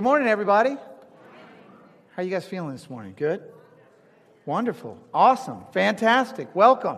[0.00, 0.78] Good morning, everybody.
[2.16, 3.12] How you guys feeling this morning?
[3.14, 3.42] Good?
[4.46, 4.96] Wonderful.
[5.12, 5.66] Awesome.
[5.74, 6.48] Fantastic.
[6.56, 6.96] Welcome.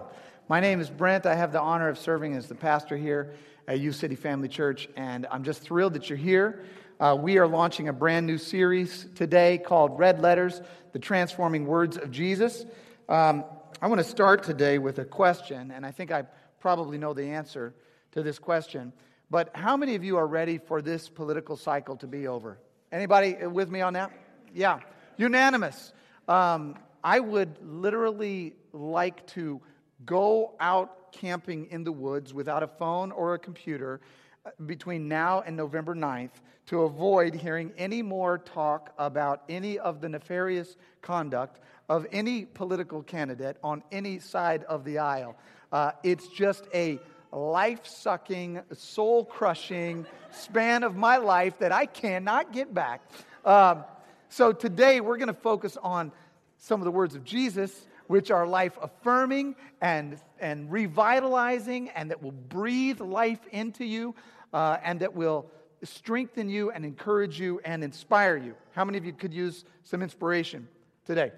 [0.48, 1.26] My name is Brent.
[1.26, 3.34] I have the honor of serving as the pastor here
[3.66, 6.62] at U City Family Church, and I'm just thrilled that you're here.
[7.00, 10.62] Uh, we are launching a brand new series today called Red Letters
[10.92, 12.66] The Transforming Words of Jesus.
[13.08, 13.44] Um,
[13.80, 16.22] I want to start today with a question, and I think I
[16.60, 17.74] probably know the answer
[18.12, 18.92] to this question.
[19.28, 22.58] But how many of you are ready for this political cycle to be over?
[22.92, 24.12] Anybody with me on that?
[24.54, 24.80] Yeah,
[25.16, 25.94] unanimous.
[26.28, 29.62] Um, I would literally like to
[30.04, 34.02] go out camping in the woods without a phone or a computer
[34.44, 36.32] uh, between now and November 9th
[36.66, 43.02] to avoid hearing any more talk about any of the nefarious conduct of any political
[43.02, 45.34] candidate on any side of the aisle.
[45.72, 46.98] Uh, it's just a
[47.32, 53.00] life sucking, soul crushing span of my life that I cannot get back.
[53.44, 53.84] Um,
[54.28, 56.12] so today we're going to focus on
[56.58, 62.22] some of the words of Jesus, which are life affirming and, and revitalizing, and that
[62.22, 64.14] will breathe life into you,
[64.52, 65.50] uh, and that will
[65.82, 68.54] strengthen you and encourage you and inspire you.
[68.72, 70.68] How many of you could use some inspiration
[71.06, 71.32] today?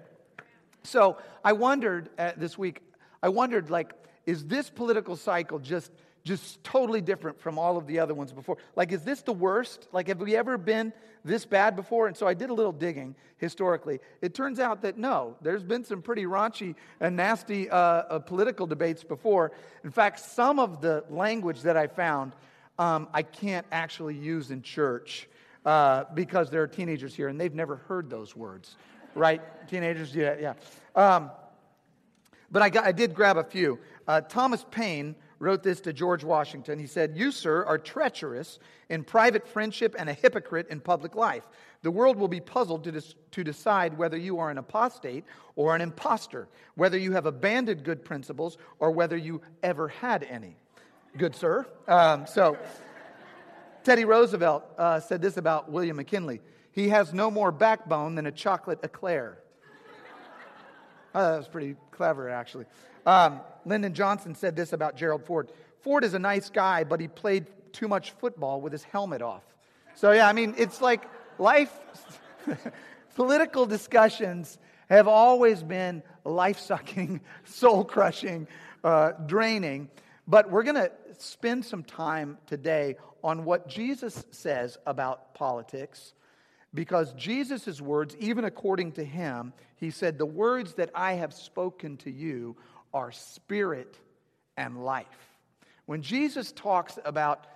[0.83, 2.81] So I wondered uh, this week,
[3.23, 3.93] I wondered, like,
[4.25, 5.91] is this political cycle just
[6.25, 8.57] just totally different from all of the other ones before.
[8.75, 9.87] Like, is this the worst?
[9.91, 10.91] Like, have we ever been
[11.23, 12.07] this bad before?
[12.07, 13.99] And so I did a little digging historically.
[14.21, 18.65] It turns out that no, there's been some pretty raunchy and nasty uh, uh, political
[18.65, 19.51] debates before.
[19.83, 22.33] In fact, some of the language that I found,
[22.79, 25.29] um, I can't actually use in church
[25.63, 28.77] uh, because there are teenagers here and they've never heard those words,
[29.13, 29.41] right?
[29.67, 30.53] teenagers, yeah, yeah.
[30.95, 31.29] Um,
[32.55, 33.79] but I, got, I did grab a few.
[34.07, 36.79] Uh, Thomas Paine wrote this to George Washington.
[36.79, 41.43] He said, You, sir, are treacherous in private friendship and a hypocrite in public life.
[41.81, 45.25] The world will be puzzled to, dis- to decide whether you are an apostate
[45.57, 50.55] or an impostor, whether you have abandoned good principles or whether you ever had any.
[51.17, 51.67] Good, sir.
[51.89, 52.57] Um, so,
[53.83, 56.39] Teddy Roosevelt uh, said this about William McKinley
[56.71, 59.39] He has no more backbone than a chocolate eclair.
[61.17, 62.65] Oh, that was pretty clever, actually.
[63.05, 65.49] Um, Lyndon Johnson said this about Gerald Ford
[65.85, 69.43] Ford is a nice guy, but he played too much football with his helmet off.
[69.93, 71.03] So, yeah, I mean, it's like
[71.37, 71.71] life,
[73.15, 74.57] political discussions
[74.89, 78.47] have always been life sucking, soul crushing,
[78.83, 79.89] uh, draining.
[80.27, 86.15] But we're going to spend some time today on what Jesus says about politics
[86.75, 91.97] because Jesus' words, even according to him, he said, The words that I have spoken
[91.97, 92.55] to you
[92.93, 93.97] are spirit
[94.57, 95.07] and life.
[95.85, 97.47] When Jesus talks about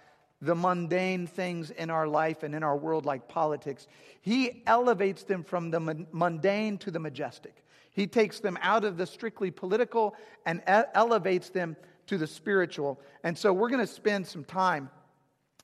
[0.42, 3.88] the mundane things in our life and in our world, like politics,
[4.22, 7.64] he elevates them from the mundane to the majestic.
[7.92, 10.16] He takes them out of the strictly political
[10.46, 11.76] and elevates them
[12.08, 13.02] to the spiritual.
[13.24, 14.90] And so we're going to spend some time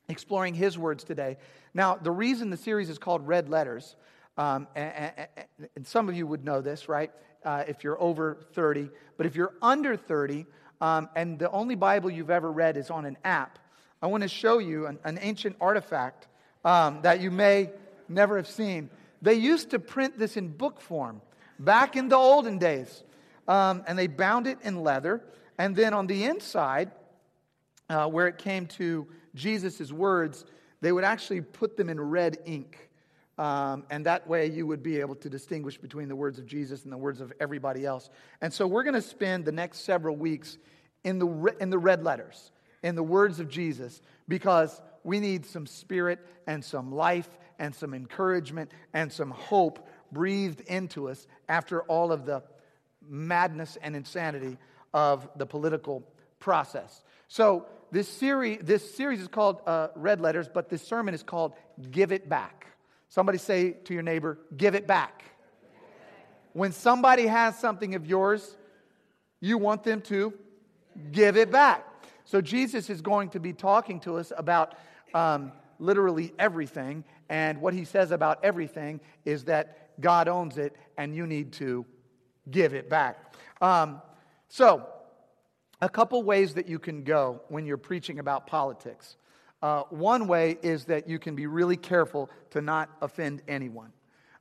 [0.09, 1.37] exploring his words today.
[1.73, 3.95] Now, the reason the series is called Red Letters,
[4.37, 7.11] um, and, and, and, some of you would know this, right?
[7.43, 8.89] Uh, if you're over 30.
[9.17, 10.45] But if you're under 30,
[10.81, 13.59] um, and the only Bible you've ever read is on an app,
[14.01, 16.27] I want to show you an, an ancient artifact
[16.65, 17.69] um, that you may
[18.09, 18.89] never have seen.
[19.21, 21.21] They used to print this in book form
[21.59, 23.03] back in the olden days.
[23.47, 25.23] Um, and they bound it in leather.
[25.57, 26.91] And then on the inside,
[27.89, 30.45] uh, where it came to Jesus' words,
[30.81, 32.89] they would actually put them in red ink.
[33.37, 36.83] Um, and that way you would be able to distinguish between the words of Jesus
[36.83, 38.09] and the words of everybody else.
[38.41, 40.57] And so we're going to spend the next several weeks
[41.03, 42.51] in the, re- in the red letters,
[42.81, 47.29] in the words of Jesus, because we need some spirit and some life
[47.59, 52.41] and some encouragement and some hope breathed into us after all of the
[53.07, 54.57] madness and insanity
[54.93, 56.03] of the political
[56.39, 57.03] process.
[57.27, 61.53] So this series, this series is called uh, Red Letters, but this sermon is called
[61.91, 62.67] Give It Back.
[63.09, 65.23] Somebody say to your neighbor, Give it back.
[66.53, 68.55] When somebody has something of yours,
[69.41, 70.33] you want them to
[71.11, 71.85] give it back.
[72.23, 74.75] So Jesus is going to be talking to us about
[75.13, 77.03] um, literally everything.
[77.29, 81.85] And what he says about everything is that God owns it and you need to
[82.49, 83.35] give it back.
[83.61, 84.01] Um,
[84.47, 84.87] so,
[85.81, 89.17] a couple ways that you can go when you're preaching about politics.
[89.61, 93.91] Uh, one way is that you can be really careful to not offend anyone.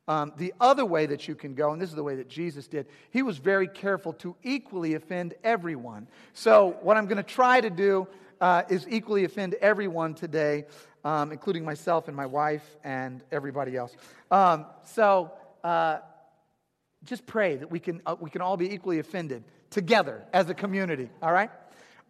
[0.07, 2.69] Um, the other way that you can go, and this is the way that Jesus
[2.69, 6.09] did, he was very careful to equally offend everyone.
[6.35, 8.07] So, what I'm going to try to do
[8.41, 10.67] uh, is equally offend everyone today.
[11.05, 13.95] um, including myself and my wife and everybody else.
[14.31, 15.33] Um, so
[15.63, 15.99] uh,
[17.05, 19.45] just pray that we can, uh, we can all be equally offended
[19.75, 21.51] together as a community, all right?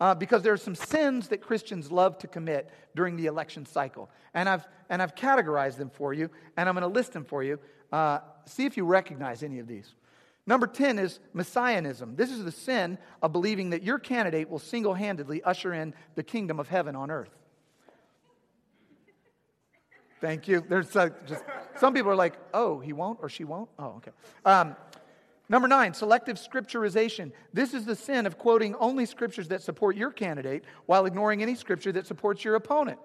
[0.00, 4.10] Uh, because there are some sins that Christians love to commit during the election cycle.
[4.34, 7.42] And I've, and I've categorized them for you, and I'm going to list them for
[7.42, 7.58] you.
[7.90, 9.94] Uh, see if you recognize any of these.
[10.46, 12.16] Number 10 is messianism.
[12.16, 16.22] This is the sin of believing that your candidate will single handedly usher in the
[16.22, 17.34] kingdom of heaven on earth.
[20.20, 20.62] Thank you.
[20.66, 21.44] There's uh, just
[21.76, 23.68] some people are like, oh, he won't or she won't.
[23.78, 24.10] Oh, okay.
[24.44, 24.76] Um,
[25.48, 27.32] number nine, selective scripturization.
[27.52, 31.54] This is the sin of quoting only scriptures that support your candidate while ignoring any
[31.54, 32.98] scripture that supports your opponent.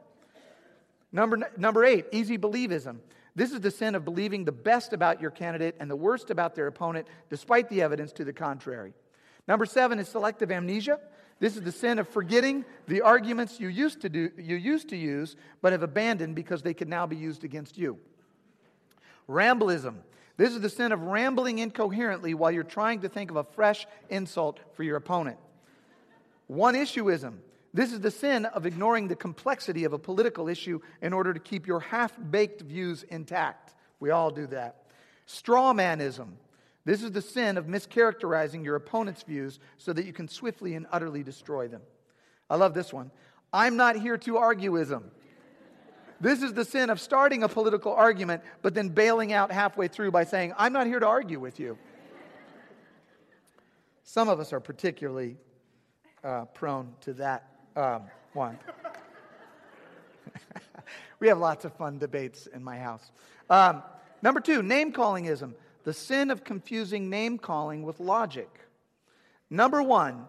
[1.12, 2.98] Number, number eight, easy believism.
[3.36, 6.56] This is the sin of believing the best about your candidate and the worst about
[6.56, 8.94] their opponent, despite the evidence to the contrary.
[9.48, 11.00] Number seven is selective amnesia.
[11.40, 14.98] This is the sin of forgetting the arguments you used to, do, you used to
[14.98, 17.98] use, but have abandoned because they could now be used against you.
[19.28, 19.96] Ramblism.
[20.40, 23.86] This is the sin of rambling incoherently while you're trying to think of a fresh
[24.10, 25.36] insult for your opponent.
[26.48, 27.40] One issueism.
[27.74, 31.42] This is the sin of ignoring the complexity of a political issue in order to
[31.42, 33.76] keep your half baked views intact.
[34.00, 34.84] We all do that.
[35.28, 36.30] Strawmanism.
[36.86, 40.88] This is the sin of mischaracterizing your opponent's views so that you can swiftly and
[40.90, 41.82] utterly destroy them.
[42.50, 43.12] I love this one.
[43.52, 45.04] I'm not here to argueism.
[46.22, 50.12] This is the sin of starting a political argument, but then bailing out halfway through
[50.12, 51.78] by saying, I'm not here to argue with you.
[54.04, 55.38] Some of us are particularly
[56.24, 58.58] uh, prone to that um, one.
[61.20, 63.12] we have lots of fun debates in my house.
[63.50, 63.84] Um,
[64.22, 68.50] number two, name callingism the sin of confusing name calling with logic.
[69.50, 70.26] Number one,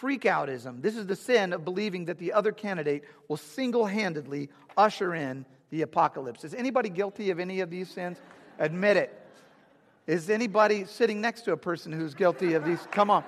[0.00, 0.82] freakoutism.
[0.82, 5.44] This is the sin of believing that the other candidate will single handedly usher in
[5.70, 6.44] the apocalypse.
[6.44, 8.18] Is anybody guilty of any of these sins?
[8.58, 9.20] Admit it.
[10.06, 12.86] Is anybody sitting next to a person who's guilty of these?
[12.90, 13.24] Come on.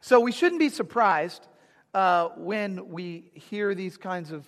[0.00, 1.46] So we shouldn't be surprised
[1.94, 4.44] uh, when we hear these kinds of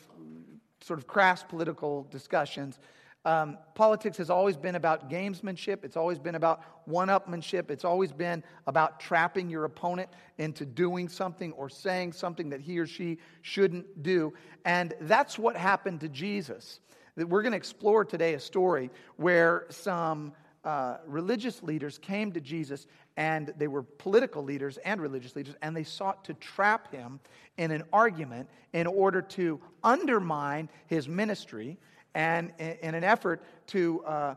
[0.81, 2.79] sort of crass political discussions
[3.27, 5.85] um, politics has always been about gamesmanship.
[5.85, 7.73] It's always been about one upmanship.
[7.73, 10.09] It's always been about trapping your opponent
[10.39, 14.33] into doing something or saying something that he or she shouldn't do.
[14.65, 16.79] And that's what happened to Jesus.
[17.17, 20.33] We're going to explore today a story where some
[20.65, 22.87] uh, religious leaders came to Jesus,
[23.17, 27.19] and they were political leaders and religious leaders, and they sought to trap him
[27.57, 31.77] in an argument in order to undermine his ministry
[32.15, 34.35] and in an effort to uh,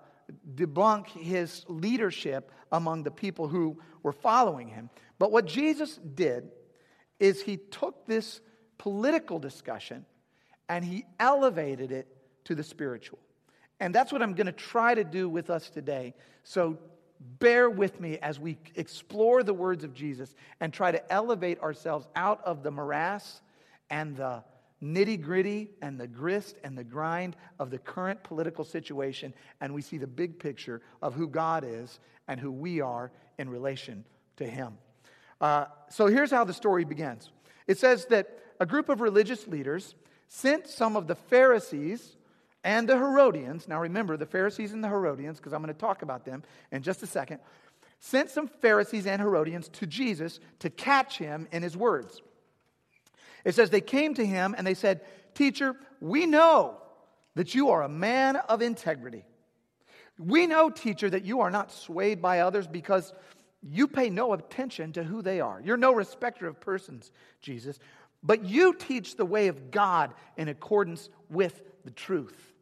[0.56, 4.90] debunk his leadership among the people who were following him.
[5.18, 6.52] But what Jesus did
[7.20, 8.42] is he took this
[8.78, 10.06] political discussion
[10.68, 12.08] and he elevated it
[12.46, 13.20] to the spiritual.
[13.80, 16.14] And that's what I'm going to try to do with us today.
[16.44, 16.78] So
[17.20, 22.08] bear with me as we explore the words of Jesus and try to elevate ourselves
[22.16, 23.42] out of the morass
[23.90, 24.44] and the
[24.84, 29.82] nitty gritty and the grist and the grind of the current political situation, and we
[29.82, 34.06] see the big picture of who God is and who we are in relation
[34.38, 34.78] to Him.
[35.42, 37.30] Uh, so here's how the story begins
[37.68, 39.96] it says that a group of religious leaders
[40.28, 42.16] sent some of the Pharisees
[42.64, 46.02] and the Herodians, now remember the Pharisees and the Herodians, because I'm going to talk
[46.02, 47.40] about them in just a second,
[48.00, 52.22] sent some Pharisees and Herodians to Jesus to catch him in his words.
[53.46, 55.02] It says, They came to him and they said,
[55.34, 56.78] Teacher, we know
[57.36, 59.26] that you are a man of integrity.
[60.18, 63.14] We know, teacher, that you are not swayed by others because
[63.62, 65.62] you pay no attention to who they are.
[65.64, 67.80] You're no respecter of persons, Jesus,
[68.22, 72.54] but you teach the way of God in accordance with the truth.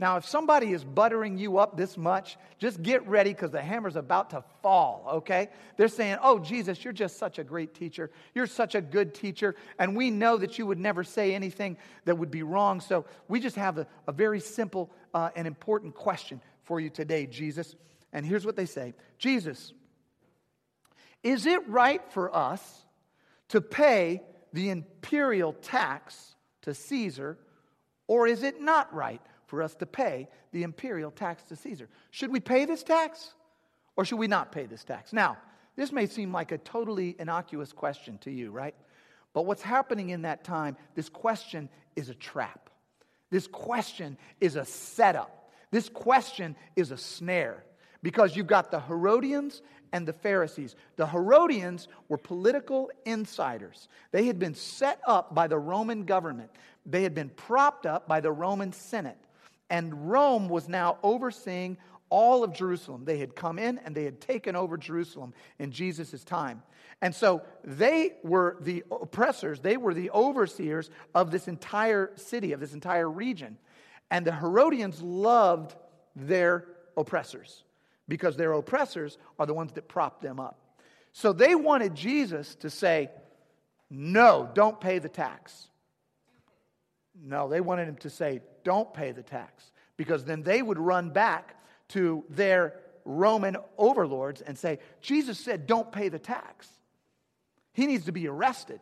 [0.00, 3.96] Now, if somebody is buttering you up this much, just get ready because the hammer's
[3.96, 5.50] about to fall, okay?
[5.76, 8.10] They're saying, Oh, Jesus, you're just such a great teacher.
[8.34, 9.54] You're such a good teacher.
[9.78, 11.76] And we know that you would never say anything
[12.06, 12.80] that would be wrong.
[12.80, 17.26] So we just have a, a very simple uh, and important question for you today,
[17.26, 17.76] Jesus.
[18.14, 19.74] And here's what they say Jesus,
[21.22, 22.86] is it right for us
[23.48, 24.22] to pay
[24.54, 27.36] the imperial tax to Caesar,
[28.06, 29.20] or is it not right?
[29.50, 31.88] For us to pay the imperial tax to Caesar.
[32.12, 33.32] Should we pay this tax
[33.96, 35.12] or should we not pay this tax?
[35.12, 35.38] Now,
[35.74, 38.76] this may seem like a totally innocuous question to you, right?
[39.32, 42.70] But what's happening in that time, this question is a trap.
[43.30, 45.50] This question is a setup.
[45.72, 47.64] This question is a snare.
[48.02, 50.76] because you've got the Herodians and the Pharisees.
[50.96, 53.88] The Herodians were political insiders.
[54.12, 56.50] They had been set up by the Roman government,
[56.86, 59.18] they had been propped up by the Roman Senate.
[59.70, 61.78] And Rome was now overseeing
[62.10, 63.04] all of Jerusalem.
[63.04, 66.62] They had come in and they had taken over Jerusalem in Jesus' time.
[67.00, 72.60] And so they were the oppressors, they were the overseers of this entire city, of
[72.60, 73.56] this entire region.
[74.10, 75.76] And the Herodians loved
[76.14, 77.62] their oppressors
[78.08, 80.58] because their oppressors are the ones that prop them up.
[81.12, 83.10] So they wanted Jesus to say,
[83.88, 85.69] No, don't pay the tax.
[87.22, 89.70] No, they wanted him to say, Don't pay the tax.
[89.96, 91.56] Because then they would run back
[91.88, 92.74] to their
[93.04, 96.68] Roman overlords and say, Jesus said, Don't pay the tax.
[97.72, 98.80] He needs to be arrested,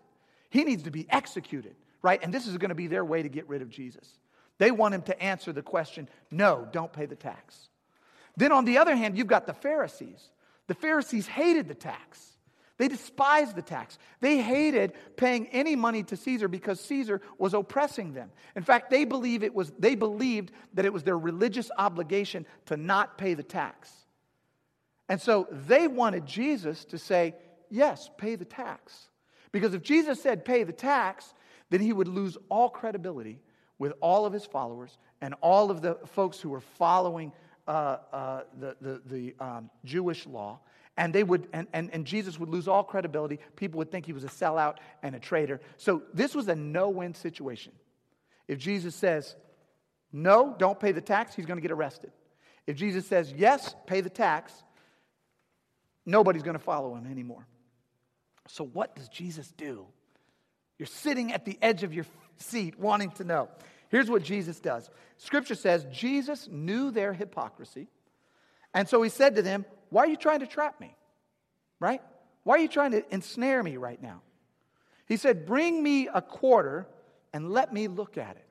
[0.51, 2.23] he needs to be executed, right?
[2.23, 4.19] And this is going to be their way to get rid of Jesus.
[4.59, 7.69] They want him to answer the question, No, don't pay the tax.
[8.37, 10.31] Then on the other hand, you've got the Pharisees.
[10.69, 12.38] The Pharisees hated the tax.
[12.79, 13.99] They despised the tax.
[14.21, 18.31] They hated paying any money to Caesar because Caesar was oppressing them.
[18.55, 22.77] In fact, they, believe it was, they believed that it was their religious obligation to
[22.77, 23.93] not pay the tax.
[25.09, 27.35] And so they wanted Jesus to say,
[27.71, 29.09] Yes, pay the tax.
[29.53, 31.35] Because if Jesus said pay the tax,
[31.69, 33.41] then he would lose all credibility
[33.79, 37.33] with all of his followers and all of the folks who were following
[37.67, 40.61] uh, uh, the, the, the um, Jewish law
[40.99, 43.39] and they would and, and, and jesus would lose all credibility.
[43.57, 45.61] People would think he was a sellout and a traitor.
[45.79, 47.73] So this was a no-win situation.
[48.49, 49.35] If jesus says
[50.13, 52.13] no don't pay the tax he's going to get arrested.
[52.67, 54.53] If jesus says yes pay the tax
[56.05, 57.47] nobody's going to follow him anymore.
[58.49, 59.87] So what does jesus do?
[60.79, 63.49] You're sitting at the edge of your seat wanting to know.
[63.89, 64.91] Here's what jesus does.
[65.17, 67.87] Scripture says jesus knew their hypocrisy
[68.75, 70.95] and so he said to them why are you trying to trap me?
[71.81, 72.03] Right?
[72.45, 74.23] Why are you trying to ensnare me right now?
[75.07, 76.87] He said, Bring me a quarter
[77.33, 78.45] and let me look at it.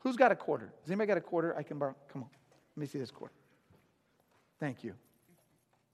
[0.00, 0.72] Who's got a quarter?
[0.82, 1.94] Does anybody got a quarter I can borrow?
[2.12, 2.30] Come on.
[2.76, 3.34] Let me see this quarter.
[4.58, 4.94] Thank you.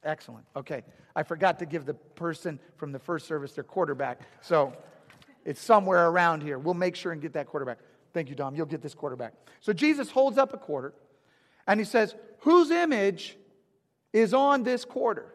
[0.05, 0.45] Excellent.
[0.57, 0.83] Okay.
[1.17, 4.21] I forgot to give the person from the first service their quarterback.
[4.40, 4.73] So
[5.45, 6.59] it's somewhere around here.
[6.59, 7.78] We'll make sure and get that quarterback.
[8.14, 8.55] Thank you, Dom.
[8.55, 9.35] You'll get this quarterback.
[9.61, 10.95] So Jesus holds up a quarter
[11.67, 13.37] and he says, Whose image
[14.12, 15.34] is on this quarter?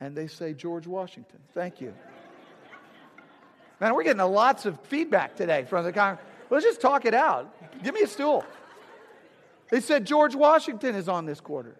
[0.00, 1.40] And they say, George Washington.
[1.54, 1.94] Thank you.
[3.80, 6.24] Man, we're getting lots of feedback today from the Congress.
[6.48, 7.54] Let's just talk it out.
[7.82, 8.44] Give me a stool.
[9.70, 11.76] They said, George Washington is on this quarter.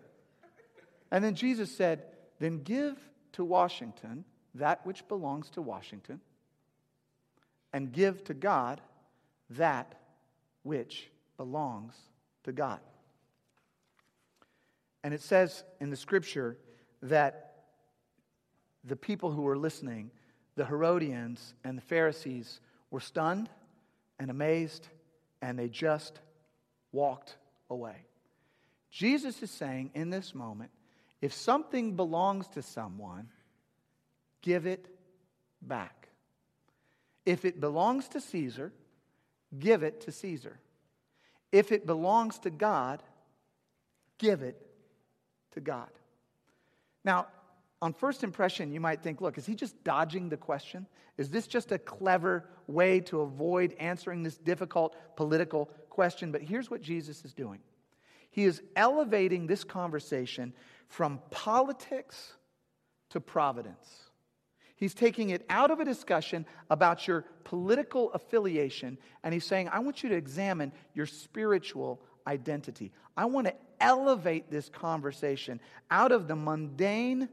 [1.10, 2.02] And then Jesus said,
[2.38, 2.98] Then give
[3.32, 6.20] to Washington that which belongs to Washington,
[7.72, 8.80] and give to God
[9.50, 9.94] that
[10.62, 11.94] which belongs
[12.44, 12.80] to God.
[15.06, 16.58] And it says in the scripture
[17.00, 17.58] that
[18.82, 20.10] the people who were listening,
[20.56, 22.60] the Herodians and the Pharisees,
[22.90, 23.48] were stunned
[24.18, 24.88] and amazed,
[25.40, 26.18] and they just
[26.90, 27.36] walked
[27.70, 27.94] away.
[28.90, 30.72] Jesus is saying in this moment
[31.22, 33.28] if something belongs to someone,
[34.42, 34.88] give it
[35.62, 36.08] back.
[37.24, 38.72] If it belongs to Caesar,
[39.56, 40.58] give it to Caesar.
[41.52, 43.04] If it belongs to God,
[44.18, 44.65] give it
[45.56, 45.90] to God.
[47.04, 47.26] Now,
[47.82, 50.86] on first impression, you might think, look, is he just dodging the question?
[51.18, 56.30] Is this just a clever way to avoid answering this difficult political question?
[56.30, 57.60] But here's what Jesus is doing
[58.30, 60.54] He is elevating this conversation
[60.88, 62.34] from politics
[63.10, 64.10] to providence.
[64.76, 69.78] He's taking it out of a discussion about your political affiliation, and he's saying, I
[69.78, 72.92] want you to examine your spiritual identity.
[73.16, 77.28] I want to elevate this conversation out of the mundane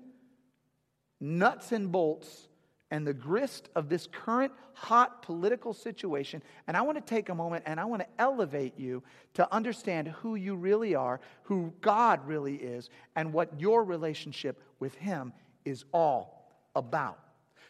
[1.20, 2.48] nuts and bolts
[2.92, 6.44] and the grist of this current hot political situation.
[6.68, 9.02] And I want to take a moment and I want to elevate you
[9.34, 14.94] to understand who you really are, who God really is, and what your relationship with
[14.94, 15.34] Him
[15.66, 17.18] is all about.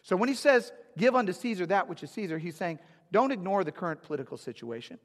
[0.02, 2.78] So when He says, Give unto Caesar that which is Caesar, He's saying,
[3.10, 4.98] Don't ignore the current political situation,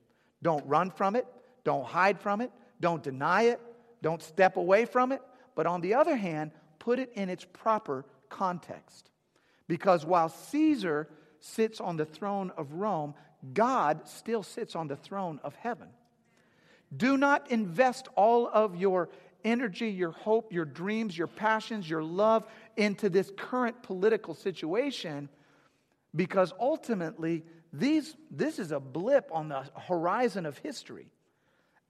[0.43, 1.27] don't run from it,
[1.63, 2.51] don't hide from it.
[2.79, 3.59] Don't deny it.
[4.01, 5.21] Don't step away from it.
[5.55, 9.09] But on the other hand, put it in its proper context.
[9.67, 11.07] Because while Caesar
[11.39, 13.13] sits on the throne of Rome,
[13.53, 15.87] God still sits on the throne of heaven.
[16.95, 19.09] Do not invest all of your
[19.43, 25.29] energy, your hope, your dreams, your passions, your love into this current political situation
[26.15, 31.07] because ultimately these, this is a blip on the horizon of history.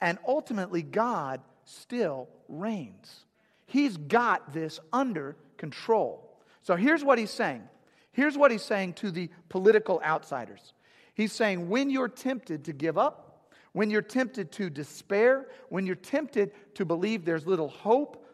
[0.02, 3.26] And ultimately, God still reigns.
[3.66, 6.38] He's got this under control.
[6.62, 7.64] So here's what he's saying.
[8.12, 10.74] Here's what he's saying to the political outsiders.
[11.14, 15.96] He's saying, when you're tempted to give up, when you're tempted to despair, when you're
[15.96, 18.26] tempted to believe there's little hope,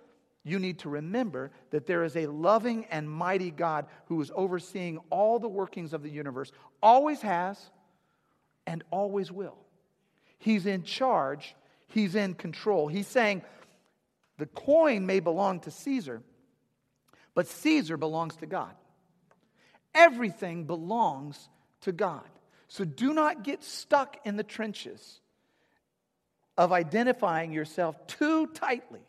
[0.44, 5.00] you need to remember that there is a loving and mighty God who is overseeing
[5.10, 7.72] all the workings of the universe, always has,
[8.68, 9.58] and always will.
[10.46, 11.56] He's in charge,
[11.88, 12.88] He's in control.
[12.88, 13.42] He's saying
[14.38, 16.22] the coin may belong to Caesar,
[17.34, 18.76] but Caesar belongs to God.
[19.96, 21.50] Everything belongs
[21.82, 22.30] to God.
[22.68, 25.20] So do not get stuck in the trenches
[26.60, 29.02] of identifying yourself too tightly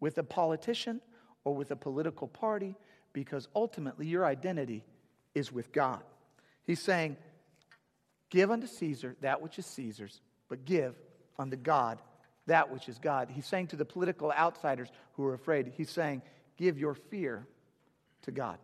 [0.00, 1.00] with a politician
[1.44, 2.74] or with a political party
[3.12, 4.82] because ultimately your identity
[5.32, 6.02] is with God.
[6.64, 7.18] He's saying,
[8.30, 10.94] Give unto Caesar that which is Caesar's, but give
[11.38, 11.98] unto God
[12.46, 13.30] that which is God.
[13.32, 16.20] He's saying to the political outsiders who are afraid, He's saying,
[16.56, 17.46] Give your fear
[18.22, 18.58] to God.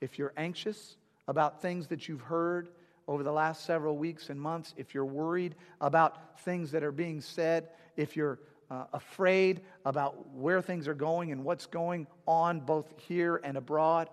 [0.00, 0.96] If you're anxious
[1.28, 2.70] about things that you've heard
[3.06, 7.20] over the last several weeks and months, if you're worried about things that are being
[7.20, 12.92] said, if you're uh, afraid about where things are going and what's going on both
[13.06, 14.08] here and abroad,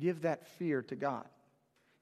[0.00, 1.24] give that fear to God.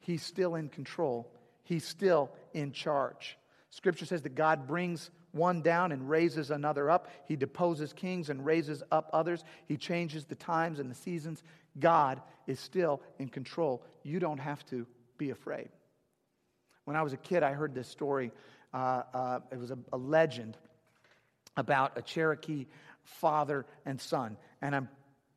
[0.00, 1.30] He's still in control,
[1.62, 3.36] He's still in charge.
[3.72, 7.08] Scripture says that God brings one down and raises another up.
[7.26, 9.42] He deposes kings and raises up others.
[9.66, 11.42] He changes the times and the seasons.
[11.80, 13.82] God is still in control.
[14.02, 14.86] You don't have to
[15.16, 15.70] be afraid.
[16.84, 18.30] When I was a kid, I heard this story.
[18.74, 20.58] Uh, uh, it was a, a legend
[21.56, 22.66] about a Cherokee
[23.04, 24.36] father and son.
[24.60, 24.90] And I'm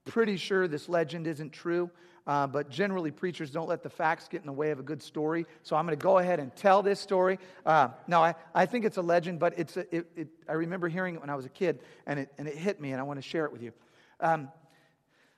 [0.04, 1.90] pretty sure this legend isn't true,
[2.28, 5.02] uh, but generally preachers don't let the facts get in the way of a good
[5.02, 5.46] story.
[5.64, 7.40] So I'm going to go ahead and tell this story.
[7.66, 10.88] Uh, no, I, I think it's a legend, but it's a, it, it, I remember
[10.88, 13.04] hearing it when I was a kid, and it, and it hit me, and I
[13.04, 13.72] want to share it with you.
[14.20, 14.50] Um,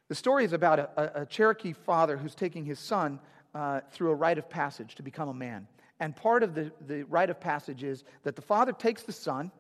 [0.08, 3.20] the story is about a, a, Cherokee father who's taking his son
[3.54, 5.68] uh, through a rite of passage to become a man.
[6.00, 9.52] And part of the, the rite of passage is that the father takes the son,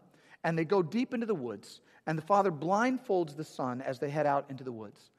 [0.43, 1.81] and they go deep into the woods.
[2.05, 5.11] And the father blindfolds the son as they head out into the woods.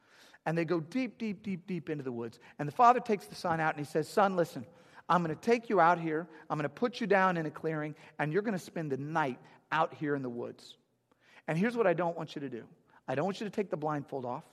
[0.48, 2.38] And they go deep, deep, deep, deep into the woods.
[2.58, 4.64] And the father takes the son out and he says, Son, listen,
[5.06, 6.26] I'm going to take you out here.
[6.48, 8.96] I'm going to put you down in a clearing, and you're going to spend the
[8.96, 9.38] night
[9.70, 10.78] out here in the woods.
[11.48, 12.64] And here's what I don't want you to do
[13.06, 14.44] I don't want you to take the blindfold off.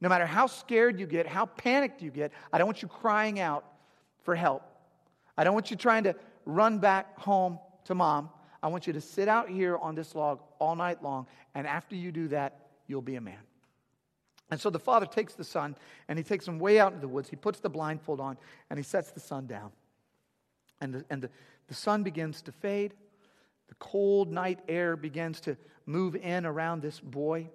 [0.00, 3.38] No matter how scared you get, how panicked you get, I don't want you crying
[3.38, 3.64] out
[4.24, 4.64] for help.
[5.38, 8.30] I don't want you trying to run back home to mom.
[8.64, 11.94] I want you to sit out here on this log all night long, and after
[11.94, 13.38] you do that, you'll be a man.
[14.50, 15.76] And so the father takes the son
[16.08, 17.28] and he takes him way out into the woods.
[17.28, 18.36] He puts the blindfold on
[18.68, 19.70] and he sets the son down.
[20.80, 21.30] And the, and the,
[21.68, 22.94] the sun begins to fade.
[23.68, 27.48] The cold night air begins to move in around this boy.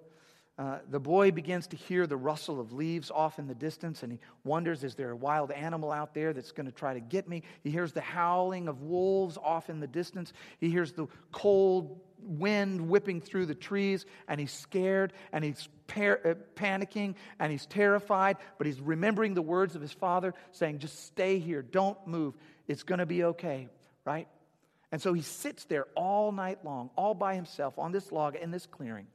[0.58, 4.10] Uh, the boy begins to hear the rustle of leaves off in the distance, and
[4.10, 7.28] he wonders, is there a wild animal out there that's going to try to get
[7.28, 7.42] me?
[7.62, 10.32] He hears the howling of wolves off in the distance.
[10.58, 16.20] He hears the cold wind whipping through the trees, and he's scared, and he's par-
[16.24, 21.04] uh, panicking, and he's terrified, but he's remembering the words of his father saying, just
[21.06, 22.34] stay here, don't move.
[22.66, 23.68] It's going to be okay,
[24.06, 24.26] right?
[24.90, 28.50] And so he sits there all night long, all by himself on this log in
[28.50, 29.06] this clearing.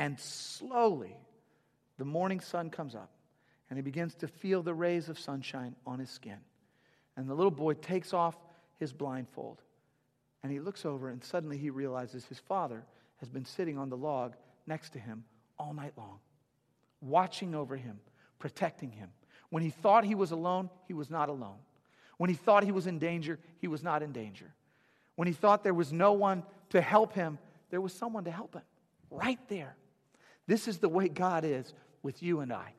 [0.00, 1.14] And slowly,
[1.98, 3.10] the morning sun comes up
[3.68, 6.38] and he begins to feel the rays of sunshine on his skin.
[7.18, 8.34] And the little boy takes off
[8.78, 9.60] his blindfold
[10.42, 12.82] and he looks over and suddenly he realizes his father
[13.18, 14.36] has been sitting on the log
[14.66, 15.22] next to him
[15.58, 16.18] all night long,
[17.02, 18.00] watching over him,
[18.38, 19.10] protecting him.
[19.50, 21.58] When he thought he was alone, he was not alone.
[22.16, 24.50] When he thought he was in danger, he was not in danger.
[25.16, 28.54] When he thought there was no one to help him, there was someone to help
[28.54, 28.62] him
[29.10, 29.76] right there.
[30.50, 32.74] This is the way God is with you and I.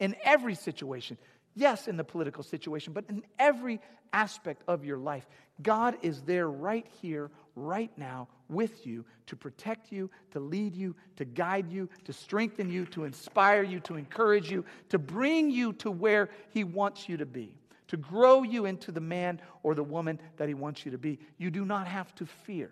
[0.00, 1.16] In every situation,
[1.54, 3.80] yes, in the political situation, but in every
[4.12, 5.26] aspect of your life,
[5.62, 10.94] God is there right here, right now, with you to protect you, to lead you,
[11.16, 15.72] to guide you, to strengthen you, to inspire you, to encourage you, to bring you
[15.72, 17.54] to where He wants you to be,
[17.88, 21.18] to grow you into the man or the woman that He wants you to be.
[21.38, 22.70] You do not have to fear.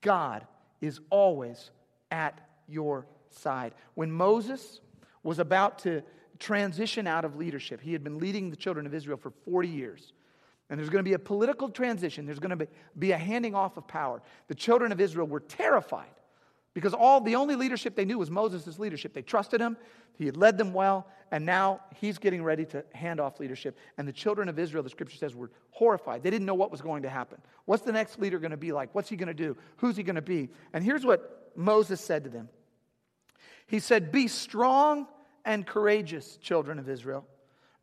[0.00, 0.46] God
[0.80, 1.70] is always
[2.10, 3.74] at your side.
[3.94, 4.80] When Moses
[5.22, 6.02] was about to
[6.38, 10.12] transition out of leadership, he had been leading the children of Israel for 40 years.
[10.70, 13.76] And there's going to be a political transition, there's going to be a handing off
[13.76, 14.22] of power.
[14.48, 16.06] The children of Israel were terrified
[16.72, 19.14] Because all the only leadership they knew was Moses' leadership.
[19.14, 19.76] They trusted him,
[20.18, 23.78] he had led them well, and now he's getting ready to hand off leadership.
[23.98, 26.22] And the children of Israel, the scripture says, were horrified.
[26.22, 27.38] They didn't know what was going to happen.
[27.64, 28.94] What's the next leader going to be like?
[28.94, 29.56] What's he going to do?
[29.76, 30.48] Who's he going to be?
[30.72, 32.48] And here's what Moses said to them
[33.66, 35.06] He said, Be strong
[35.44, 37.26] and courageous, children of Israel.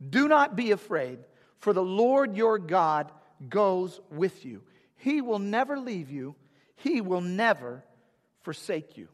[0.10, 1.20] Do not be afraid,
[1.60, 3.12] for the Lord your God
[3.50, 4.64] goes with you.
[4.96, 6.36] He will never leave you,
[6.76, 7.84] He will never
[8.42, 9.08] forsake you.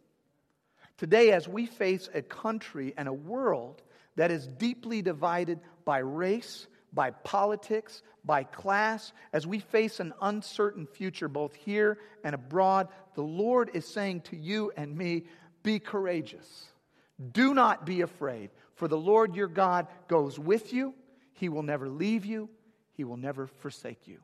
[0.97, 3.83] Today, as we face a country and a world
[4.15, 10.85] that is deeply divided by race, by politics, by class, as we face an uncertain
[10.85, 15.25] future both here and abroad, the Lord is saying to you and me,
[15.63, 16.65] be courageous.
[17.31, 20.93] Do not be afraid, for the Lord your God goes with you.
[21.33, 22.49] He will never leave you,
[22.93, 24.19] He will never forsake you.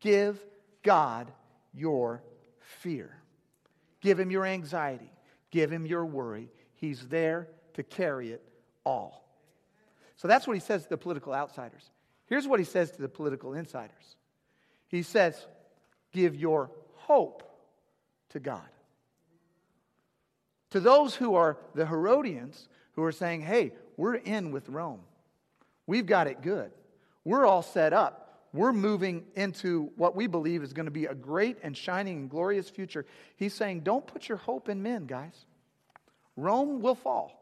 [0.00, 0.38] Give
[0.82, 1.30] God
[1.74, 2.22] your
[2.58, 3.16] fear.
[4.00, 5.12] Give Him your anxiety.
[5.50, 6.48] Give Him your worry.
[6.74, 8.42] He's there to carry it
[8.84, 9.19] all.
[10.20, 11.90] So that's what He says to the political outsiders.
[12.26, 14.16] Here's what He says to the political insiders
[14.88, 15.46] He says,
[16.12, 17.42] Give your hope
[18.30, 18.68] to God.
[20.70, 25.00] To those who are the Herodians, who are saying, hey, we're in with Rome.
[25.86, 26.70] We've got it good.
[27.24, 28.46] We're all set up.
[28.52, 32.30] We're moving into what we believe is going to be a great and shining and
[32.30, 33.06] glorious future.
[33.36, 35.46] He's saying, don't put your hope in men, guys.
[36.36, 37.39] Rome will fall.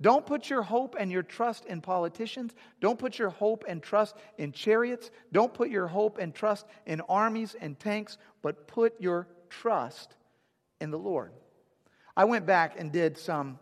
[0.00, 2.54] Don't put your hope and your trust in politicians.
[2.80, 5.10] Don't put your hope and trust in chariots.
[5.32, 10.14] Don't put your hope and trust in armies and tanks, but put your trust
[10.80, 11.32] in the Lord.
[12.16, 13.58] I went back and did some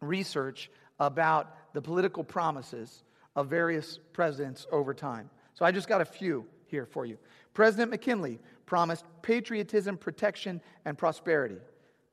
[0.00, 3.02] research about the political promises
[3.36, 5.28] of various presidents over time.
[5.54, 7.18] So I just got a few here for you.
[7.52, 11.58] President McKinley promised patriotism, protection, and prosperity.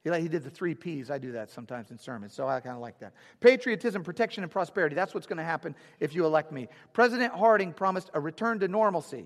[0.04, 1.12] He, he did the three P's.
[1.12, 3.14] I do that sometimes in sermons, so I kind of like that.
[3.40, 4.96] Patriotism, protection, and prosperity.
[4.96, 6.68] That's what's going to happen if you elect me.
[6.94, 9.26] President Harding promised a return to normalcy.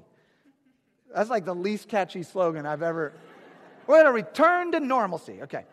[1.13, 3.13] That's like the least catchy slogan I've ever.
[3.86, 5.41] We're going to return to normalcy.
[5.43, 5.65] Okay.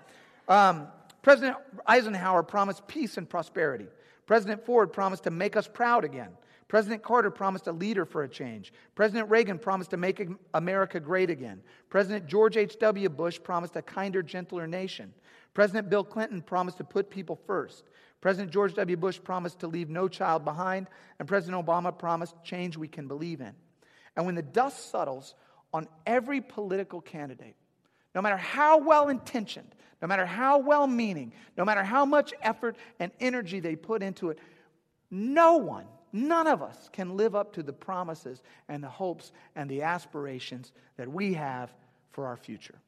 [0.49, 0.89] Um,
[1.23, 3.87] President Eisenhower promised peace and prosperity.
[4.27, 6.31] President Ford promised to make us proud again.
[6.71, 8.73] President Carter promised a leader for a change.
[8.95, 11.61] President Reagan promised to make America great again.
[11.89, 13.09] President George H.W.
[13.09, 15.13] Bush promised a kinder, gentler nation.
[15.53, 17.83] President Bill Clinton promised to put people first.
[18.21, 18.97] President George W.
[18.97, 20.87] Bush promised to leave no child behind.
[21.19, 23.53] And President Obama promised change we can believe in.
[24.17, 25.35] And when the dust settles
[25.75, 27.57] on every political candidate,
[28.15, 32.77] no matter how well intentioned, no matter how well meaning, no matter how much effort
[33.01, 34.39] and energy they put into it,
[35.11, 39.71] no one, none of us can live up to the promises and the hopes and
[39.71, 41.73] the aspirations that we have
[42.13, 42.79] for our future.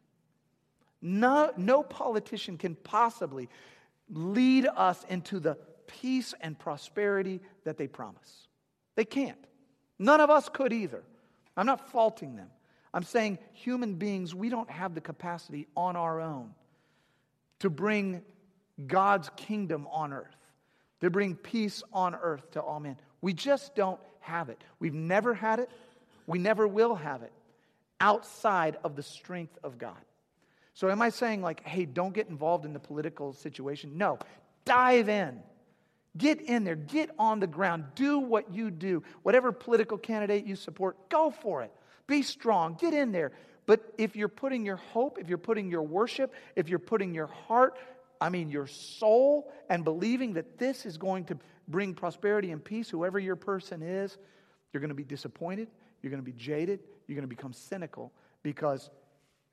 [1.01, 3.49] No, no politician can possibly
[4.09, 5.57] lead us into the
[5.87, 8.49] peace and prosperity that they promise.
[8.95, 9.39] They can't.
[9.99, 11.03] None of us could either.
[11.57, 12.49] I'm not faulting them.
[12.95, 16.55] I'm saying human beings, we don't have the capacity on our own
[17.61, 18.23] to bring
[18.87, 20.37] God's kingdom on earth,
[21.01, 22.97] to bring peace on earth to all men.
[23.23, 24.63] We just don't have it.
[24.79, 25.71] We've never had it.
[26.27, 27.33] We never will have it
[28.01, 29.97] outside of the strength of God.
[30.75, 33.97] So, am I saying, like, hey, don't get involved in the political situation?
[33.97, 34.19] No,
[34.65, 35.41] dive in.
[36.17, 36.77] Get in there.
[36.77, 37.85] Get on the ground.
[37.95, 39.03] Do what you do.
[39.23, 41.73] Whatever political candidate you support, go for it.
[42.07, 42.77] Be strong.
[42.79, 43.33] Get in there.
[43.67, 47.29] But if you're putting your hope, if you're putting your worship, if you're putting your
[47.29, 47.79] heart,
[48.21, 52.89] I mean your soul, and believing that this is going to bring prosperity and peace,
[52.89, 54.19] whoever your person is,
[54.73, 55.69] you're going to be disappointed.
[56.03, 56.81] You're going to be jaded.
[57.07, 58.91] You're going to become cynical because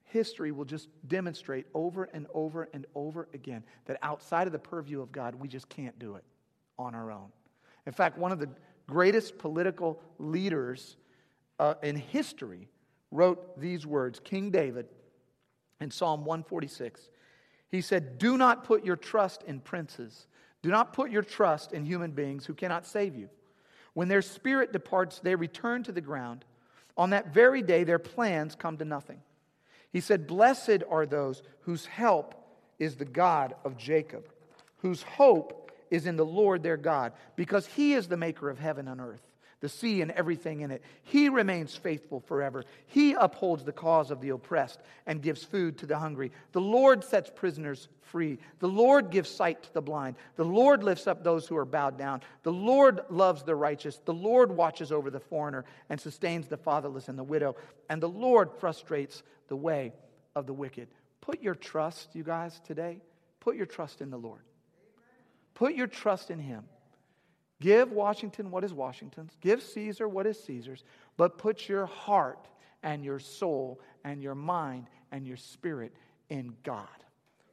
[0.05, 5.01] history will just demonstrate over and over and over again that outside of the purview
[5.01, 6.23] of God, we just can't do it
[6.77, 7.27] on our own.
[7.85, 8.49] In fact, one of the
[8.87, 10.97] greatest political leaders
[11.59, 12.67] uh, in history
[13.11, 14.87] wrote these words King David
[15.79, 17.09] in Psalm 146.
[17.69, 20.27] He said, Do not put your trust in princes.
[20.61, 23.29] Do not put your trust in human beings who cannot save you.
[23.93, 26.45] When their spirit departs, they return to the ground.
[26.97, 29.21] On that very day, their plans come to nothing.
[29.91, 32.35] He said, Blessed are those whose help
[32.77, 34.25] is the God of Jacob,
[34.77, 38.87] whose hope is in the Lord their God, because he is the maker of heaven
[38.87, 39.28] and earth
[39.61, 40.81] the sea and everything in it.
[41.03, 42.63] He remains faithful forever.
[42.87, 46.31] He upholds the cause of the oppressed and gives food to the hungry.
[46.53, 48.39] The Lord sets prisoners free.
[48.59, 50.15] The Lord gives sight to the blind.
[50.35, 52.21] The Lord lifts up those who are bowed down.
[52.43, 53.99] The Lord loves the righteous.
[54.05, 57.55] The Lord watches over the foreigner and sustains the fatherless and the widow.
[57.89, 59.93] And the Lord frustrates the way
[60.35, 60.87] of the wicked.
[61.21, 63.01] put your trust, you guys, today,
[63.39, 64.41] put your trust in the Lord.
[65.53, 66.63] Put your trust in Him.
[67.61, 70.83] Give Washington what is Washington's, give Caesar what is Caesar's,
[71.17, 72.47] but put your heart
[72.83, 75.93] and your soul and your mind and your spirit
[76.29, 76.87] in God.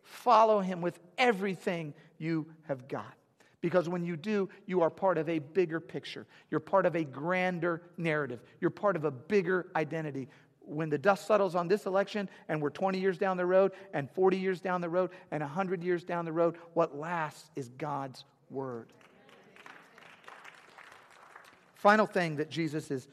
[0.02, 3.14] Follow Him with everything you have got.
[3.60, 6.26] Because when you do, you are part of a bigger picture.
[6.50, 8.40] You're part of a grander narrative.
[8.60, 10.28] You're part of a bigger identity.
[10.60, 14.08] When the dust settles on this election and we're 20 years down the road and
[14.10, 18.24] 40 years down the road and 100 years down the road, what lasts is God's
[18.50, 18.92] word.
[21.86, 23.06] Final thing that Jesus is,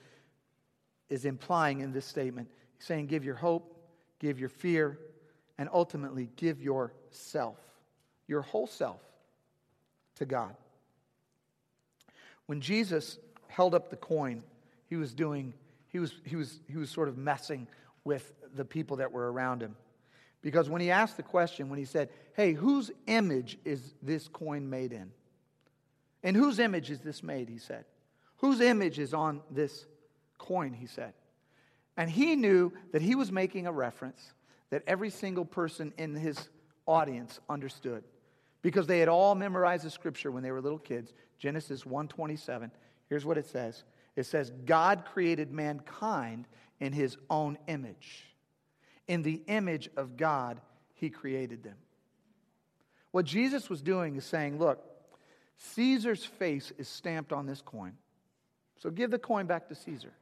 [1.08, 3.78] is implying in this statement he's saying, give your hope,
[4.18, 4.98] give your fear,
[5.60, 7.60] and ultimately give yourself,
[8.26, 9.00] your whole self,
[10.16, 10.56] to God.
[12.48, 14.42] When Jesus held up the coin,
[14.90, 15.54] he was doing,
[15.90, 17.68] he was, he was, he was sort of messing
[18.06, 19.76] with the people that were around him.
[20.42, 24.68] Because when he asked the question, when he said, Hey, whose image is this coin
[24.68, 25.12] made in?
[26.24, 27.50] In whose image is this made?
[27.50, 27.86] He said.
[28.44, 29.86] Whose image is on this
[30.38, 30.74] coin?
[30.74, 31.14] He said.
[31.96, 34.34] And he knew that he was making a reference
[34.70, 36.50] that every single person in his
[36.86, 38.04] audience understood.
[38.62, 41.14] Because they had all memorized the scripture when they were little kids.
[41.40, 42.70] Genesis 1.27
[43.08, 43.86] here's what it says.
[44.18, 46.46] It says god created mankind
[46.82, 48.26] in his own image.
[49.08, 50.60] In the image of god
[50.96, 51.78] he created them.
[53.12, 54.84] What jesus was doing is saying look
[55.58, 57.94] caesar's face is stamped on this coin
[58.84, 60.14] so give the coin back to caesar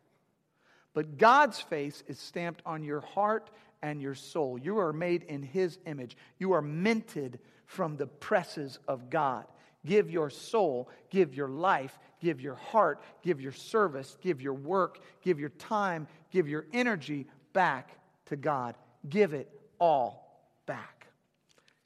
[0.94, 3.50] but god's face is stamped on your heart
[3.82, 4.58] and your soul.
[4.58, 6.16] You are made in His image.
[6.38, 9.46] You are minted from the presses of God.
[9.86, 15.00] Give your soul, give your life, give your heart, give your service, give your work,
[15.24, 17.98] give your time, give your energy back
[18.28, 18.76] to God.
[19.10, 21.08] Give it all back.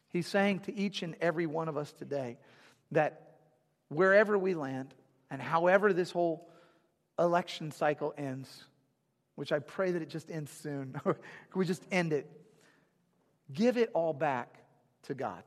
[0.09, 2.37] He's saying to each and every one of us today
[2.91, 3.37] that
[3.87, 4.93] wherever we land
[5.31, 6.49] and however this whole
[7.19, 8.65] election cycle ends,
[9.35, 10.99] which I pray that it just ends soon.
[11.03, 11.15] Can
[11.55, 12.29] we just end it?
[13.53, 14.57] Give it all back
[15.03, 15.43] to God.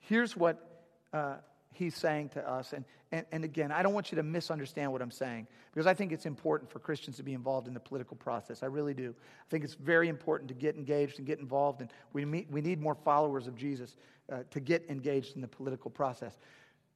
[0.00, 1.36] Here's what uh,
[1.72, 2.72] he's saying to us.
[2.72, 5.94] And, and, and again, I don't want you to misunderstand what I'm saying because I
[5.94, 8.62] think it's important for Christians to be involved in the political process.
[8.62, 9.14] I really do.
[9.18, 11.80] I think it's very important to get engaged and get involved.
[11.80, 13.96] And we, meet, we need more followers of Jesus
[14.32, 16.36] uh, to get engaged in the political process.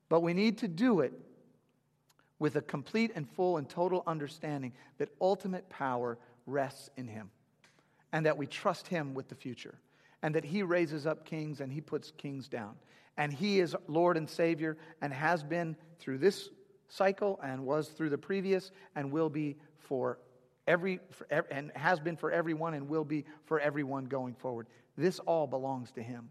[0.08, 1.12] But we need to do it
[2.40, 7.30] with a complete and full and total understanding that ultimate power rests in Him
[8.12, 9.78] and that we trust Him with the future
[10.22, 12.74] and that He raises up kings and He puts kings down.
[13.16, 16.48] And He is Lord and Savior and has been through this
[16.88, 20.18] cycle and was through the previous and will be for
[20.66, 24.66] every for, and has been for everyone and will be for everyone going forward.
[24.96, 26.30] This all belongs to Him.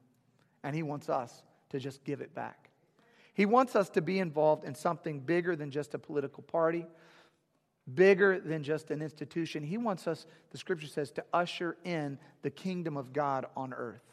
[0.64, 2.69] And He wants us to just give it back.
[3.40, 6.86] He wants us to be involved in something bigger than just a political party,
[7.94, 9.64] bigger than just an institution.
[9.64, 14.04] He wants us, the scripture says, to usher in the kingdom of God on earth.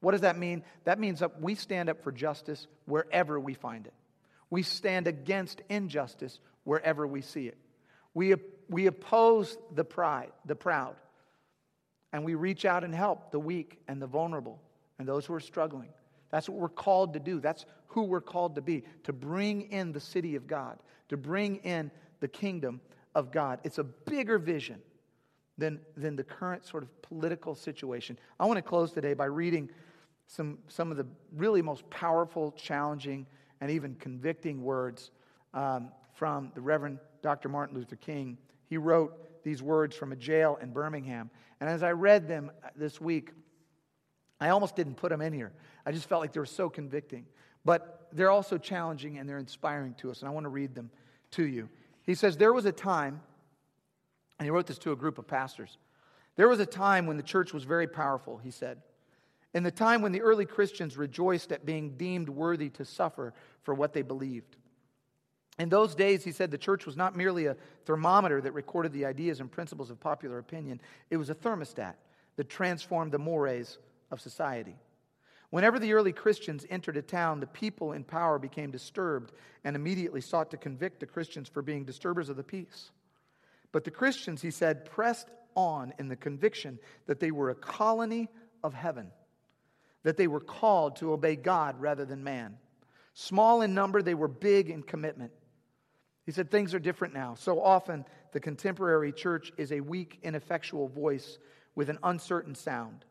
[0.00, 0.64] What does that mean?
[0.82, 3.94] That means that we stand up for justice wherever we find it.
[4.50, 7.58] We stand against injustice wherever we see it.
[8.12, 8.34] We,
[8.68, 10.96] we oppose the pride, the proud,
[12.12, 14.60] and we reach out and help the weak and the vulnerable
[14.98, 15.90] and those who are struggling.
[16.30, 17.40] That's what we're called to do.
[17.40, 21.56] That's who we're called to be, to bring in the city of God, to bring
[21.56, 22.80] in the kingdom
[23.14, 23.60] of God.
[23.64, 24.80] It's a bigger vision
[25.56, 28.18] than, than the current sort of political situation.
[28.38, 29.70] I want to close today by reading
[30.26, 33.26] some, some of the really most powerful, challenging,
[33.60, 35.10] and even convicting words
[35.54, 37.48] um, from the Reverend Dr.
[37.48, 38.36] Martin Luther King.
[38.68, 41.30] He wrote these words from a jail in Birmingham.
[41.60, 43.32] And as I read them this week,
[44.40, 45.52] I almost didn't put them in here.
[45.84, 47.26] I just felt like they were so convicting.
[47.64, 50.90] But they're also challenging and they're inspiring to us, and I want to read them
[51.32, 51.68] to you.
[52.04, 53.20] He says, There was a time,
[54.38, 55.76] and he wrote this to a group of pastors.
[56.36, 58.80] There was a time when the church was very powerful, he said.
[59.54, 63.74] In the time when the early Christians rejoiced at being deemed worthy to suffer for
[63.74, 64.56] what they believed.
[65.58, 69.04] In those days, he said, the church was not merely a thermometer that recorded the
[69.04, 71.94] ideas and principles of popular opinion, it was a thermostat
[72.36, 73.78] that transformed the mores
[74.10, 74.76] of society.
[75.50, 79.32] Whenever the early Christians entered a town, the people in power became disturbed
[79.64, 82.90] and immediately sought to convict the Christians for being disturbers of the peace.
[83.72, 88.28] But the Christians, he said, pressed on in the conviction that they were a colony
[88.62, 89.10] of heaven,
[90.02, 92.58] that they were called to obey God rather than man.
[93.14, 95.32] Small in number, they were big in commitment.
[96.24, 97.34] He said, Things are different now.
[97.34, 101.38] So often, the contemporary church is a weak, ineffectual voice
[101.74, 103.04] with an uncertain sound.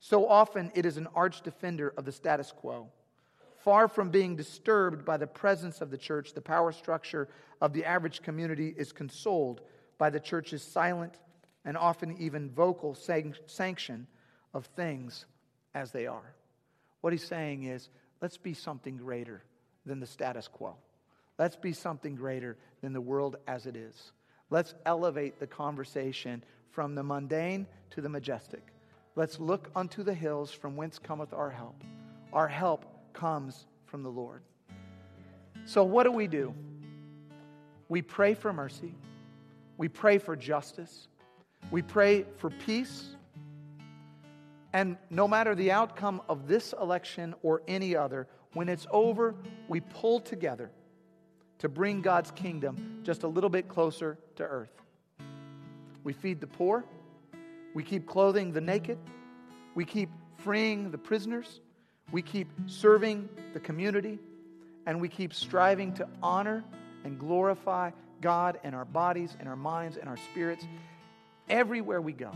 [0.00, 2.88] So often it is an arch defender of the status quo.
[3.58, 7.28] Far from being disturbed by the presence of the church, the power structure
[7.62, 9.62] of the average community is consoled
[9.96, 11.18] by the church's silent
[11.64, 14.06] and often even vocal sanction
[14.52, 15.24] of things
[15.74, 16.34] as they are.
[17.00, 17.88] What he's saying is,
[18.20, 19.42] let's be something greater
[19.86, 20.76] than the status quo.
[21.38, 24.12] Let's be something greater than the world as it is.
[24.50, 28.73] Let's elevate the conversation from the mundane to the majestic.
[29.16, 31.82] Let's look unto the hills from whence cometh our help.
[32.32, 34.42] Our help comes from the Lord.
[35.66, 36.52] So, what do we do?
[37.88, 38.94] We pray for mercy,
[39.78, 41.08] we pray for justice,
[41.70, 43.16] we pray for peace.
[44.72, 49.36] And no matter the outcome of this election or any other, when it's over,
[49.68, 50.72] we pull together
[51.58, 54.72] to bring God's kingdom just a little bit closer to earth.
[56.02, 56.84] We feed the poor,
[57.74, 58.98] we keep clothing the naked,
[59.74, 60.08] we keep
[60.38, 61.60] freeing the prisoners,
[62.12, 64.18] we keep serving the community,
[64.86, 66.64] and we keep striving to honor
[67.04, 70.64] and glorify God in our bodies, in our minds, in our spirits.
[71.48, 72.30] Everywhere we go,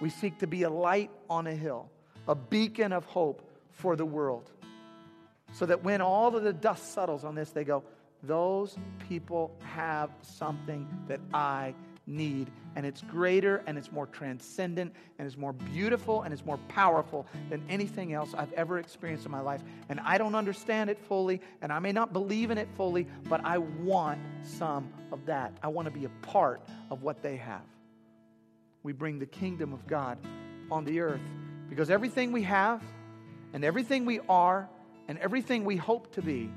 [0.00, 1.88] we seek to be a light on a hill,
[2.28, 4.50] a beacon of hope for the world.
[5.52, 7.84] So that when all of the dust settles on this, they go,
[8.22, 8.76] Those
[9.08, 11.74] people have something that I
[12.06, 12.50] need.
[12.74, 17.26] And it's greater and it's more transcendent and it's more beautiful and it's more powerful
[17.50, 19.62] than anything else I've ever experienced in my life.
[19.88, 23.44] And I don't understand it fully and I may not believe in it fully, but
[23.44, 25.56] I want some of that.
[25.62, 27.64] I want to be a part of what they have.
[28.82, 30.18] We bring the kingdom of God
[30.70, 31.20] on the earth
[31.68, 32.82] because everything we have
[33.52, 34.68] and everything we are
[35.08, 36.50] and everything we hope to be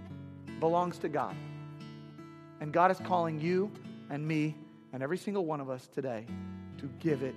[0.60, 1.36] belongs to God.
[2.60, 3.72] And God is calling you
[4.10, 4.56] and me
[4.94, 6.26] and every single one of us today
[6.78, 7.36] to give it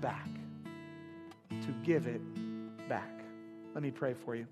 [0.00, 0.28] back.
[1.50, 2.20] To give it
[2.88, 3.22] back.
[3.74, 4.46] Let me pray for you.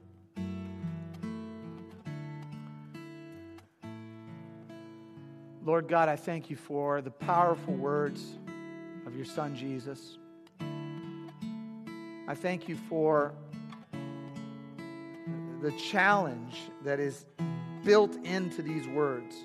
[5.64, 8.38] Lord God, I thank you for the powerful words
[9.06, 10.18] of your Son Jesus.
[12.26, 13.34] I thank you for
[15.60, 17.26] the challenge that is
[17.84, 19.36] built into these words.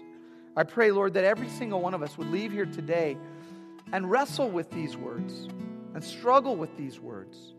[0.58, 3.18] I pray, Lord, that every single one of us would leave here today
[3.92, 5.48] and wrestle with these words
[5.94, 7.54] and struggle with these words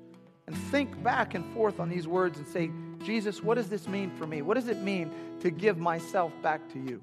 [0.47, 2.71] and think back and forth on these words and say,
[3.05, 4.43] Jesus, what does this mean for me?
[4.43, 7.03] What does it mean to give myself back to you?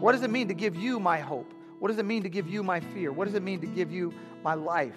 [0.00, 1.52] What does it mean to give you my hope?
[1.80, 3.10] What does it mean to give you my fear?
[3.12, 4.12] What does it mean to give you
[4.44, 4.96] my life?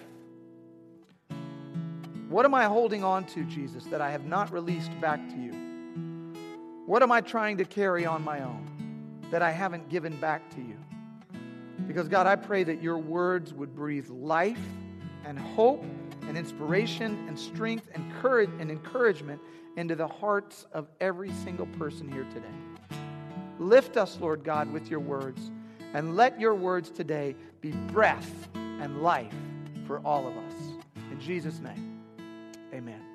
[2.28, 5.52] What am I holding on to, Jesus, that I have not released back to you?
[6.86, 8.71] What am I trying to carry on my own?
[9.32, 10.76] That I haven't given back to you.
[11.88, 14.60] Because, God, I pray that your words would breathe life
[15.24, 15.82] and hope
[16.28, 19.40] and inspiration and strength and courage and encouragement
[19.76, 22.98] into the hearts of every single person here today.
[23.58, 25.50] Lift us, Lord God, with your words,
[25.94, 29.34] and let your words today be breath and life
[29.86, 30.54] for all of us.
[31.10, 32.02] In Jesus' name,
[32.74, 33.11] amen.